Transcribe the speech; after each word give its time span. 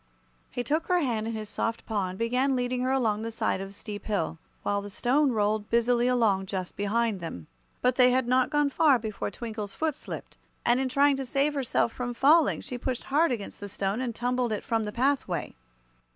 He 0.49 0.63
took 0.63 0.87
her 0.87 0.97
hand 0.97 1.27
in 1.27 1.33
his 1.33 1.47
soft 1.47 1.85
paw 1.85 2.09
and 2.09 2.17
began 2.17 2.55
leading 2.55 2.81
her 2.81 2.89
along 2.91 3.21
the 3.21 3.29
side 3.29 3.61
of 3.61 3.69
the 3.69 3.73
steep 3.75 4.05
hill, 4.07 4.39
while 4.63 4.81
the 4.81 4.89
Stone 4.89 5.33
rolled 5.33 5.69
busily 5.69 6.07
along 6.07 6.47
just 6.47 6.75
behind 6.75 7.19
them. 7.19 7.45
But 7.83 7.97
they 7.97 8.09
had 8.09 8.27
not 8.27 8.49
gone 8.49 8.71
far 8.71 8.97
before 8.97 9.29
Twinkle's 9.29 9.75
foot 9.75 9.95
slipped, 9.95 10.39
and 10.65 10.79
in 10.79 10.89
trying 10.89 11.17
to 11.17 11.25
save 11.27 11.53
herself 11.53 11.93
from 11.93 12.15
falling 12.15 12.61
she 12.61 12.79
pushed 12.79 13.03
hard 13.03 13.31
against 13.31 13.59
the 13.59 13.69
Stone 13.69 14.01
and 14.01 14.15
tumbled 14.15 14.51
it 14.51 14.63
from 14.63 14.85
the 14.85 14.91
pathway. 14.91 15.53